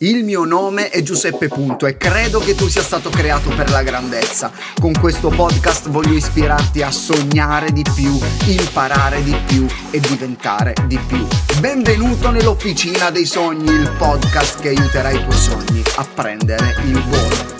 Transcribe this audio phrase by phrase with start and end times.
[0.00, 3.82] Il mio nome è Giuseppe Punto e credo che tu sia stato creato per la
[3.82, 4.52] grandezza.
[4.78, 8.14] Con questo podcast voglio ispirarti a sognare di più,
[8.44, 11.26] imparare di più e diventare di più.
[11.60, 17.54] Benvenuto nell'Officina dei Sogni, il podcast che aiuterà i tuoi sogni a prendere il volo.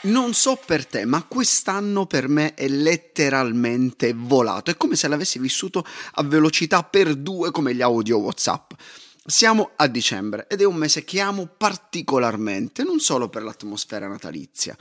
[0.00, 4.72] Non so per te, ma quest'anno per me è letteralmente volato.
[4.72, 8.72] È come se l'avessi vissuto a velocità per due come gli audio WhatsApp.
[9.30, 14.74] Siamo a dicembre ed è un mese che amo particolarmente, non solo per l'atmosfera natalizia.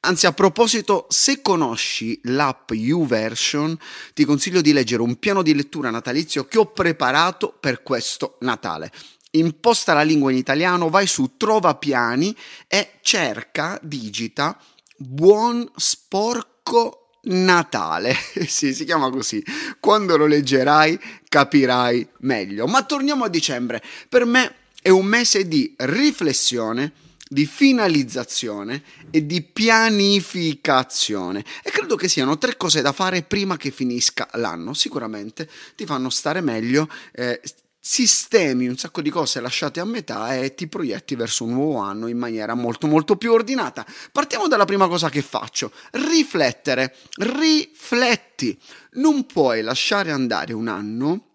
[0.00, 3.78] Anzi, a proposito, se conosci l'app YouVersion,
[4.12, 8.90] ti consiglio di leggere un piano di lettura natalizio che ho preparato per questo Natale.
[9.30, 14.58] Imposta la lingua in italiano, vai su Trova Piani e cerca, digita
[14.96, 18.14] buon sporco Natale.
[18.46, 19.42] sì, si chiama così.
[19.80, 20.98] Quando lo leggerai
[21.28, 22.66] capirai meglio.
[22.66, 23.82] Ma torniamo a dicembre.
[24.08, 26.92] Per me è un mese di riflessione,
[27.28, 31.44] di finalizzazione e di pianificazione.
[31.62, 34.74] E credo che siano tre cose da fare prima che finisca l'anno.
[34.74, 37.40] Sicuramente ti fanno stare meglio, eh,
[37.88, 42.08] sistemi un sacco di cose lasciate a metà e ti proietti verso un nuovo anno
[42.08, 43.86] in maniera molto molto più ordinata.
[44.10, 48.58] Partiamo dalla prima cosa che faccio, riflettere, rifletti.
[48.94, 51.26] Non puoi lasciare andare un anno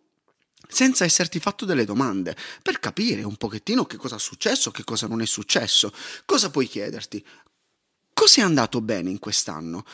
[0.67, 5.07] senza esserti fatto delle domande per capire un pochettino che cosa è successo, che cosa
[5.07, 5.93] non è successo.
[6.25, 7.25] Cosa puoi chiederti?
[8.11, 9.85] Cosa è andato bene in quest'anno?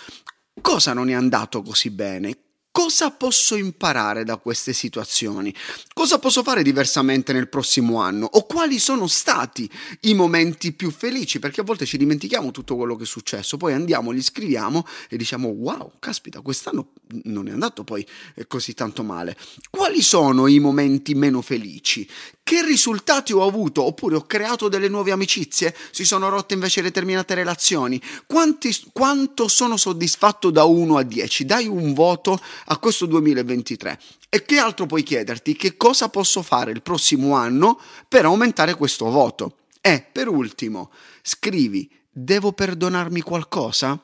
[0.59, 2.46] Cosa non è andato così bene?
[2.77, 5.51] Cosa posso imparare da queste situazioni?
[5.95, 8.29] Cosa posso fare diversamente nel prossimo anno?
[8.33, 9.67] O quali sono stati
[10.01, 11.39] i momenti più felici?
[11.39, 15.17] Perché a volte ci dimentichiamo tutto quello che è successo, poi andiamo, li scriviamo e
[15.17, 16.91] diciamo wow, caspita, quest'anno
[17.23, 18.05] non è andato poi
[18.47, 19.35] così tanto male.
[19.71, 22.07] Quali sono i momenti meno felici?
[22.43, 23.83] Che risultati ho avuto?
[23.83, 25.75] Oppure ho creato delle nuove amicizie?
[25.91, 28.01] Si sono rotte invece determinate relazioni?
[28.25, 31.45] Quanti, quanto sono soddisfatto da 1 a 10?
[31.45, 32.39] Dai un voto
[32.69, 33.99] a questo 2023.
[34.29, 35.55] E che altro puoi chiederti?
[35.55, 39.57] Che cosa posso fare il prossimo anno per aumentare questo voto?
[39.81, 40.91] E per ultimo,
[41.21, 44.01] scrivi, devo perdonarmi qualcosa?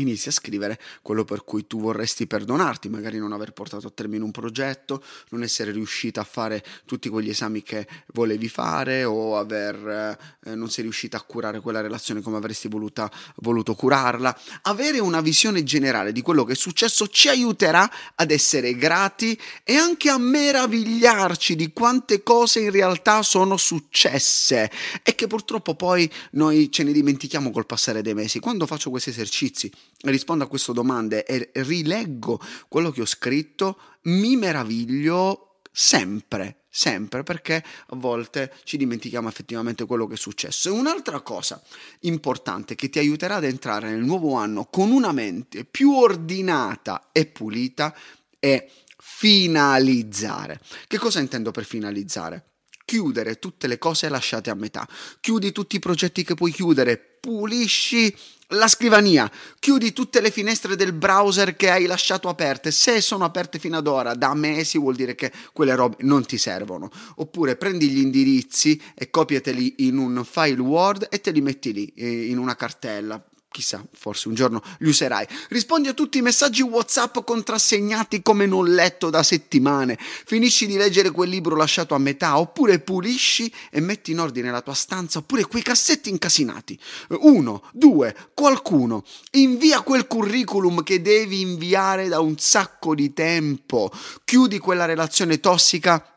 [0.00, 4.24] Inizi a scrivere quello per cui tu vorresti perdonarti, magari non aver portato a termine
[4.24, 10.18] un progetto, non essere riuscita a fare tutti quegli esami che volevi fare o aver,
[10.44, 14.38] eh, non sei riuscita a curare quella relazione come avresti voluta, voluto curarla.
[14.62, 19.76] Avere una visione generale di quello che è successo ci aiuterà ad essere grati e
[19.76, 24.70] anche a meravigliarci di quante cose in realtà sono successe
[25.02, 28.38] e che purtroppo poi noi ce ne dimentichiamo col passare dei mesi.
[28.38, 29.70] Quando faccio questi esercizi
[30.02, 37.64] rispondo a queste domande e rileggo quello che ho scritto, mi meraviglio sempre, sempre, perché
[37.88, 40.68] a volte ci dimentichiamo effettivamente quello che è successo.
[40.68, 41.62] E un'altra cosa
[42.00, 47.26] importante che ti aiuterà ad entrare nel nuovo anno con una mente più ordinata e
[47.26, 47.94] pulita
[48.38, 48.68] è
[48.98, 50.60] finalizzare.
[50.86, 52.46] Che cosa intendo per finalizzare?
[52.84, 54.86] Chiudere tutte le cose lasciate a metà.
[55.20, 58.14] Chiudi tutti i progetti che puoi chiudere, pulisci
[58.52, 62.70] la scrivania, chiudi tutte le finestre del browser che hai lasciato aperte.
[62.70, 66.38] Se sono aperte fino ad ora da mesi, vuol dire che quelle robe non ti
[66.38, 66.90] servono.
[67.16, 71.92] Oppure prendi gli indirizzi e copiateli in un file Word e te li metti lì
[71.96, 75.26] eh, in una cartella Chissà, forse un giorno li userai.
[75.50, 79.98] Rispondi a tutti i messaggi WhatsApp contrassegnati come non letto da settimane.
[79.98, 84.62] Finisci di leggere quel libro lasciato a metà, oppure pulisci e metti in ordine la
[84.62, 86.78] tua stanza, oppure quei cassetti incasinati.
[87.20, 89.04] Uno, due, qualcuno.
[89.32, 93.90] Invia quel curriculum che devi inviare da un sacco di tempo.
[94.24, 96.11] Chiudi quella relazione tossica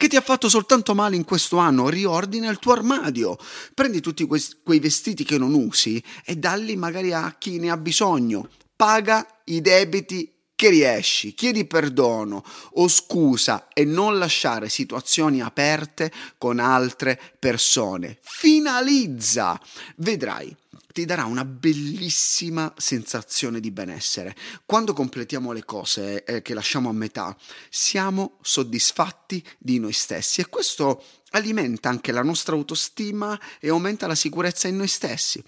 [0.00, 3.36] che ti ha fatto soltanto male in questo anno, riordina il tuo armadio,
[3.74, 7.76] prendi tutti que- quei vestiti che non usi e dalli magari a chi ne ha
[7.76, 12.42] bisogno, paga i debiti che riesci, chiedi perdono
[12.76, 18.16] o scusa e non lasciare situazioni aperte con altre persone.
[18.22, 19.60] Finalizza,
[19.96, 20.56] vedrai
[20.92, 24.34] ti darà una bellissima sensazione di benessere.
[24.64, 27.36] Quando completiamo le cose eh, che lasciamo a metà,
[27.68, 34.14] siamo soddisfatti di noi stessi e questo alimenta anche la nostra autostima e aumenta la
[34.14, 35.42] sicurezza in noi stessi.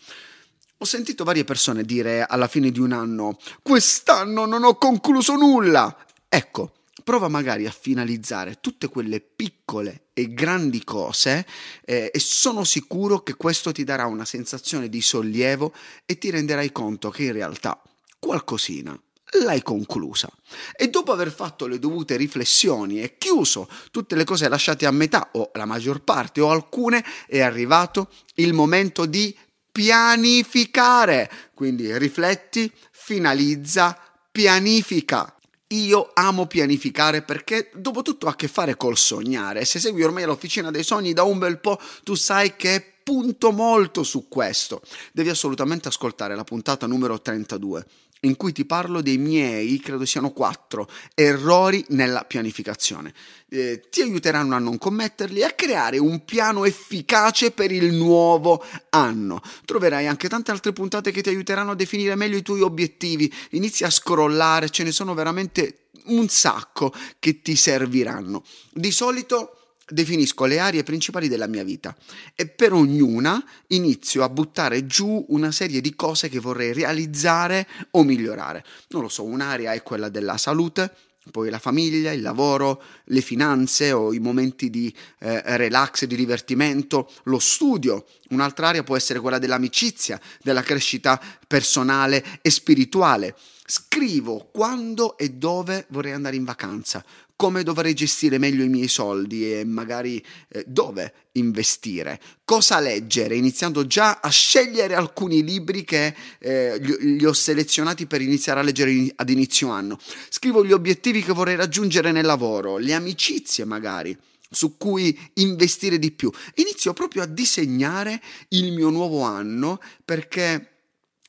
[0.79, 5.97] Ho sentito varie persone dire alla fine di un anno: Quest'anno non ho concluso nulla.
[6.29, 11.47] Ecco, prova magari a finalizzare tutte quelle piccole e grandi cose
[11.85, 15.73] eh, e sono sicuro che questo ti darà una sensazione di sollievo
[16.05, 17.81] e ti renderai conto che in realtà
[18.19, 18.99] qualcosina
[19.41, 20.29] l'hai conclusa.
[20.77, 25.31] E dopo aver fatto le dovute riflessioni e chiuso tutte le cose lasciate a metà,
[25.33, 29.35] o la maggior parte, o alcune, è arrivato il momento di
[29.71, 31.31] pianificare.
[31.55, 33.99] Quindi rifletti, finalizza,
[34.31, 35.35] pianifica.
[35.73, 39.65] Io amo pianificare perché dopo tutto ha a che fare col sognare.
[39.65, 44.03] Se segui ormai l'officina dei sogni da un bel po', tu sai che punto molto
[44.03, 44.83] su questo.
[45.13, 47.87] Devi assolutamente ascoltare la puntata numero 32
[48.25, 53.13] in cui ti parlo dei miei, credo siano quattro, errori nella pianificazione.
[53.49, 58.65] Eh, ti aiuteranno a non commetterli e a creare un piano efficace per il nuovo
[58.91, 59.41] anno.
[59.65, 63.33] Troverai anche tante altre puntate che ti aiuteranno a definire meglio i tuoi obiettivi.
[63.51, 68.45] Inizi a scrollare, ce ne sono veramente un sacco che ti serviranno.
[68.71, 71.94] Di solito definisco le aree principali della mia vita
[72.34, 78.02] e per ognuna inizio a buttare giù una serie di cose che vorrei realizzare o
[78.02, 78.64] migliorare.
[78.88, 80.94] Non lo so, un'area è quella della salute,
[81.31, 87.08] poi la famiglia, il lavoro, le finanze o i momenti di eh, relax, di divertimento,
[87.25, 88.06] lo studio.
[88.31, 93.37] Un'altra area può essere quella dell'amicizia, della crescita personale e spirituale.
[93.64, 97.05] Scrivo quando e dove vorrei andare in vacanza,
[97.43, 103.85] come dovrei gestire meglio i miei soldi e magari eh, dove investire, cosa leggere, iniziando
[103.85, 109.29] già a scegliere alcuni libri che eh, li, ho selezionati per iniziare a leggere ad
[109.29, 109.99] inizio anno.
[110.29, 114.17] Scrivo gli obiettivi che vorrei raggiungere nel lavoro, le amicizie magari
[114.49, 116.31] su cui investire di più.
[116.55, 120.75] Inizio proprio a disegnare il mio nuovo anno perché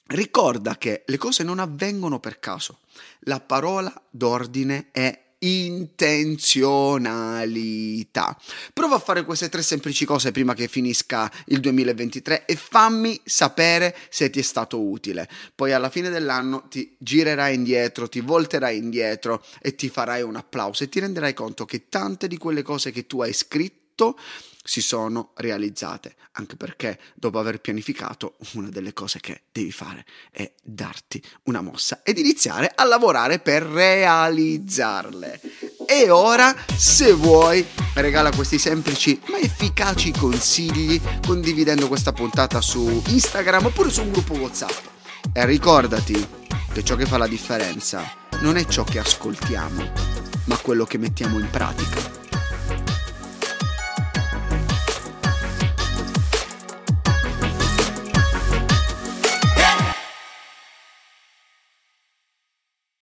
[0.10, 2.82] ricorda che le cose non avvengono per caso.
[3.22, 8.38] La parola d'ordine è intenzionalità.
[8.74, 13.96] Prova a fare queste tre semplici cose prima che finisca il 2023 e fammi sapere
[14.10, 15.28] se ti è stato utile.
[15.54, 20.84] Poi alla fine dell'anno ti girerai indietro, ti volterai indietro e ti farai un applauso
[20.84, 23.34] e ti renderai conto che tante di quelle cose che tu hai
[23.94, 24.18] scritto
[24.66, 30.50] si sono realizzate, anche perché dopo aver pianificato una delle cose che devi fare è
[30.64, 35.42] darti una mossa ed iniziare a lavorare per realizzarle.
[35.86, 43.66] E ora, se vuoi, regala questi semplici ma efficaci consigli condividendo questa puntata su Instagram
[43.66, 44.92] oppure su un gruppo WhatsApp.
[45.34, 46.26] E ricordati
[46.72, 48.10] che ciò che fa la differenza
[48.40, 49.92] non è ciò che ascoltiamo,
[50.46, 52.13] ma quello che mettiamo in pratica.